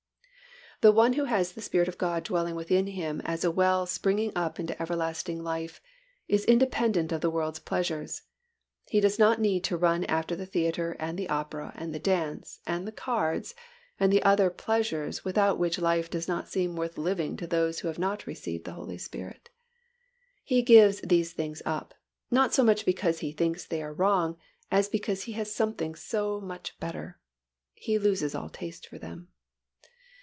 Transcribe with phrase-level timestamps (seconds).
[0.83, 2.89] The one who has the Spirit of God dwelling within
[3.23, 5.79] as a well springing up into everlasting life
[6.27, 8.23] is independent of the world's pleasures.
[8.87, 12.61] He does not need to run after the theatre and the opera and the dance
[12.65, 13.53] and the cards
[13.99, 17.87] and the other pleasures without which life does not seem worth living to those who
[17.87, 19.51] have not received the Holy Spirit.
[20.43, 21.93] He gives these things up,
[22.31, 24.35] not so much because he thinks they are wrong,
[24.71, 27.19] as because he has something so much better.
[27.75, 29.27] He loses all taste for them.